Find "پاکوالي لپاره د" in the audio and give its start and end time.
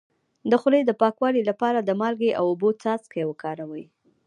1.01-1.89